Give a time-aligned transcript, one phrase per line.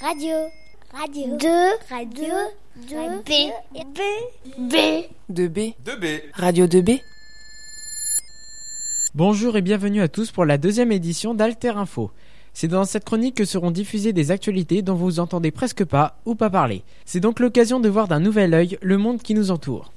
[0.00, 0.36] Radio.
[0.92, 1.36] Radio.
[1.38, 1.48] 2.
[1.88, 2.34] Radio.
[2.88, 3.22] 2.
[3.24, 3.30] B.
[3.72, 4.00] B.
[4.58, 4.74] B.
[5.32, 5.74] 2B.
[5.84, 6.20] 2B.
[6.34, 7.00] Radio 2B.
[9.14, 12.10] Bonjour et bienvenue à tous pour la deuxième édition d'Alter Info.
[12.52, 16.34] C'est dans cette chronique que seront diffusées des actualités dont vous entendez presque pas ou
[16.34, 16.82] pas parler.
[17.06, 19.92] C'est donc l'occasion de voir d'un nouvel œil le monde qui nous entoure.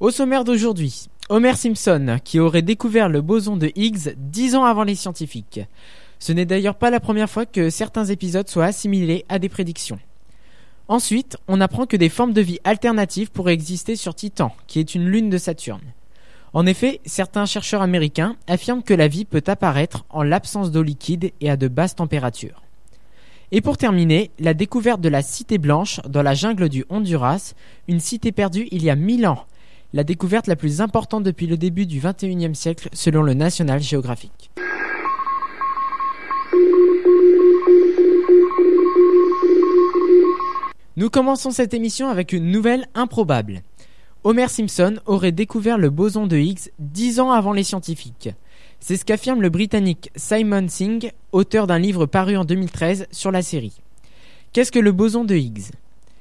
[0.00, 4.84] Au sommaire d'aujourd'hui, Homer Simpson, qui aurait découvert le boson de Higgs dix ans avant
[4.84, 5.60] les scientifiques.
[6.18, 9.98] Ce n'est d'ailleurs pas la première fois que certains épisodes soient assimilés à des prédictions.
[10.88, 14.94] Ensuite, on apprend que des formes de vie alternatives pourraient exister sur Titan, qui est
[14.94, 15.92] une lune de Saturne.
[16.52, 21.32] En effet, certains chercheurs américains affirment que la vie peut apparaître en l'absence d'eau liquide
[21.40, 22.62] et à de basses températures.
[23.52, 27.54] Et pour terminer, la découverte de la Cité Blanche dans la jungle du Honduras,
[27.88, 29.44] une cité perdue il y a mille ans,
[29.92, 34.50] la découverte la plus importante depuis le début du XXIe siècle selon le National Geographic.
[40.98, 43.60] Nous commençons cette émission avec une nouvelle improbable.
[44.24, 48.30] Homer Simpson aurait découvert le boson de Higgs dix ans avant les scientifiques.
[48.80, 53.42] C'est ce qu'affirme le Britannique Simon Singh, auteur d'un livre paru en 2013 sur la
[53.42, 53.78] série.
[54.54, 55.70] Qu'est-ce que le boson de Higgs?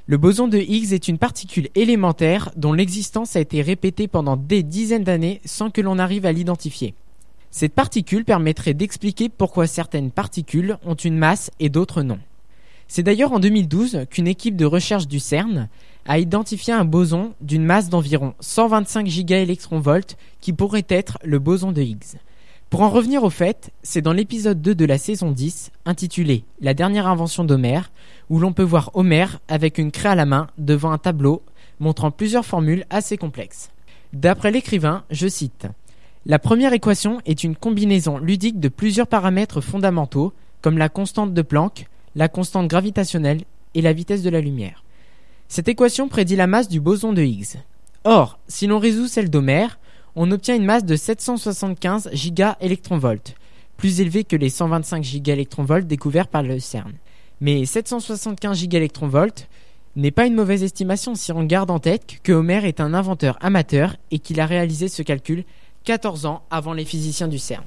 [0.08, 4.62] Le boson de Higgs est une particule élémentaire dont l'existence a été répétée pendant des
[4.62, 6.96] dizaines d'années sans que l'on arrive à l'identifier.
[7.50, 12.20] Cette particule permettrait d'expliquer pourquoi certaines particules ont une masse et d'autres non.
[12.88, 15.70] C'est d'ailleurs en 2012 qu'une équipe de recherche du CERN
[16.08, 21.82] a identifié un boson d'une masse d'environ 125 gigaélectronvolts qui pourrait être le boson de
[21.82, 22.20] Higgs.
[22.70, 26.74] Pour en revenir au fait, c'est dans l'épisode 2 de la saison 10, intitulé La
[26.74, 27.82] dernière invention d'Homer,
[28.30, 31.42] où l'on peut voir Homer avec une craie à la main devant un tableau
[31.80, 33.70] montrant plusieurs formules assez complexes.
[34.14, 35.68] D'après l'écrivain, je cite
[36.26, 41.42] La première équation est une combinaison ludique de plusieurs paramètres fondamentaux, comme la constante de
[41.42, 44.84] Planck, la constante gravitationnelle et la vitesse de la lumière.
[45.48, 47.58] Cette équation prédit la masse du boson de Higgs.
[48.04, 49.68] Or, si l'on résout celle d'Homer,
[50.16, 53.36] on obtient une masse de 775 gigaélectronvolts,
[53.78, 56.94] plus élevée que les 125 gigaélectronvolts découverts par le CERN.
[57.42, 59.48] Mais 775 gigaélectronvolts
[59.96, 63.38] n'est pas une mauvaise estimation si on garde en tête que Homer est un inventeur
[63.42, 65.44] amateur et qu'il a réalisé ce calcul
[65.84, 67.64] 14 ans avant les physiciens du CERN.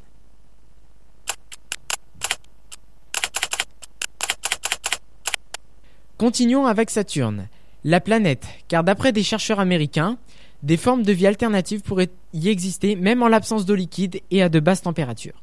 [6.18, 7.46] Continuons avec Saturne,
[7.84, 10.18] la planète, car d'après des chercheurs américains,
[10.64, 14.48] des formes de vie alternatives pourraient y exister même en l'absence d'eau liquide et à
[14.48, 15.40] de basses températures.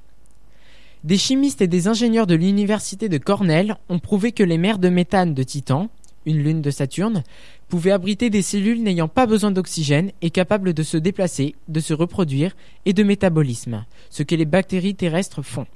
[1.05, 4.89] Des chimistes et des ingénieurs de l'université de Cornell ont prouvé que les mers de
[4.89, 5.89] méthane de Titan,
[6.25, 7.23] une lune de Saturne,
[7.69, 11.93] pouvaient abriter des cellules n'ayant pas besoin d'oxygène et capables de se déplacer, de se
[11.93, 12.53] reproduire
[12.85, 15.67] et de métabolisme, ce que les bactéries terrestres font.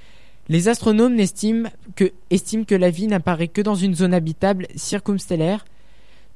[0.50, 5.64] Les astronomes estiment que, la vie n'apparaît que dans une zone habitable circumstellaire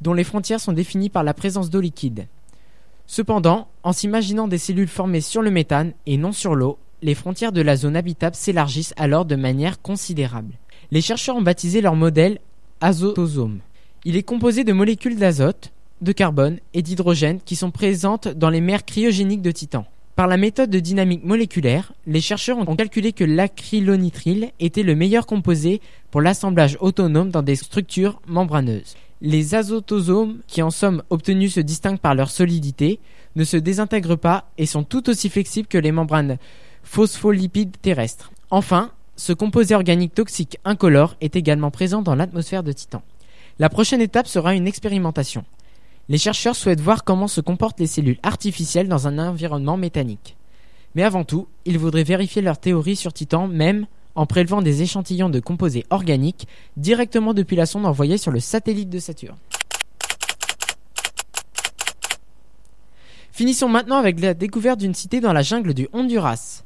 [0.02, 2.28] dont les frontières sont définies par la présence d'eau liquide.
[3.08, 7.52] Cependant, en s'imaginant des cellules formées sur le méthane et non sur l'eau, les frontières
[7.52, 10.54] de la zone habitable s'élargissent alors de manière considérable.
[10.92, 12.40] Les chercheurs ont baptisé leur modèle
[12.82, 13.62] azotosome.
[14.06, 18.62] Il est composé de molécules d'azote, de carbone et d'hydrogène qui sont présentes dans les
[18.62, 19.88] mers cryogéniques de Titan.
[20.16, 25.26] Par la méthode de dynamique moléculaire, les chercheurs ont calculé que l'acrylonitrile était le meilleur
[25.26, 25.82] composé
[26.12, 28.94] pour l'assemblage autonome dans des structures membraneuses.
[29.22, 33.00] Les azotosomes, qui en somme obtenus se distinguent par leur solidité,
[33.36, 36.38] ne se désintègrent pas et sont tout aussi flexibles que les membranes
[36.84, 38.32] phospholipides terrestres.
[38.52, 43.02] Enfin, ce composé organique toxique incolore est également présent dans l'atmosphère de Titan.
[43.58, 45.44] La prochaine étape sera une expérimentation.
[46.10, 50.36] Les chercheurs souhaitent voir comment se comportent les cellules artificielles dans un environnement méthanique.
[50.96, 55.30] Mais avant tout, ils voudraient vérifier leur théorie sur Titan même en prélevant des échantillons
[55.30, 56.48] de composés organiques
[56.78, 59.38] directement depuis la sonde envoyée sur le satellite de Saturne.
[63.32, 66.64] Finissons maintenant avec la découverte d'une cité dans la jungle du Honduras.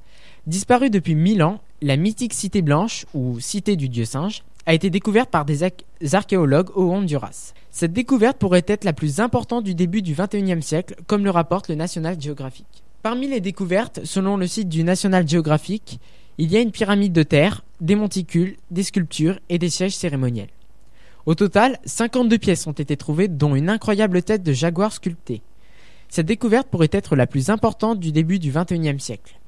[0.48, 4.90] Disparue depuis mille ans, la mythique cité blanche, ou cité du dieu singe, a été
[4.90, 5.64] découverte par des
[6.14, 7.54] archéologues au Honduras.
[7.72, 11.70] Cette découverte pourrait être la plus importante du début du XXIe siècle, comme le rapporte
[11.70, 12.68] le National Geographic.
[13.02, 16.02] Parmi les découvertes, selon le site du National Geographic,
[16.38, 20.50] il y a une pyramide de terre, des monticules, des sculptures et des sièges cérémoniels.
[21.26, 25.42] Au total, 52 pièces ont été trouvées, dont une incroyable tête de jaguar sculptée.
[26.10, 29.40] Cette découverte pourrait être la plus importante du début du XXIe siècle.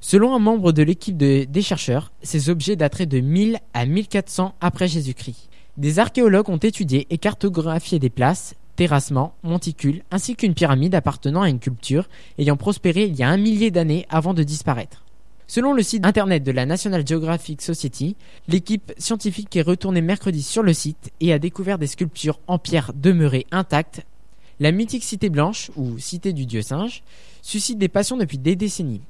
[0.00, 4.88] Selon un membre de l'équipe des chercheurs, ces objets dateraient de 1000 à 1400 après
[4.88, 5.48] Jésus-Christ.
[5.76, 11.50] Des archéologues ont étudié et cartographié des places, terrassements, monticules, ainsi qu'une pyramide appartenant à
[11.50, 12.08] une culture
[12.38, 15.04] ayant prospéré il y a un millier d'années avant de disparaître.
[15.46, 18.16] Selon le site internet de la National Geographic Society,
[18.48, 22.92] l'équipe scientifique est retournée mercredi sur le site et a découvert des sculptures en pierre
[22.94, 24.02] demeurées intactes.
[24.60, 27.02] La mythique cité blanche, ou cité du dieu singe,
[27.42, 29.02] suscite des passions depuis des décennies.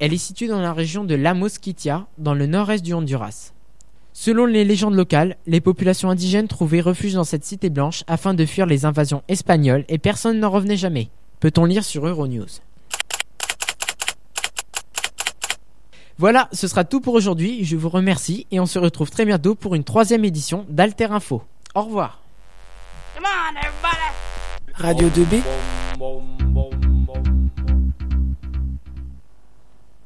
[0.00, 3.52] Elle est située dans la région de La Mosquitia, dans le nord-est du Honduras.
[4.12, 8.46] Selon les légendes locales, les populations indigènes trouvaient refuge dans cette cité blanche afin de
[8.46, 11.08] fuir les invasions espagnoles et personne n'en revenait jamais.
[11.40, 12.46] Peut-on lire sur Euronews
[16.16, 17.64] Voilà, ce sera tout pour aujourd'hui.
[17.64, 21.42] Je vous remercie et on se retrouve très bientôt pour une troisième édition d'Alter Info.
[21.74, 22.22] Au revoir.
[24.74, 25.42] Radio 2B